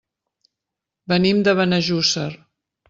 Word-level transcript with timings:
Venim 1.15 1.45
de 1.49 1.57
Benejússer. 1.61 2.29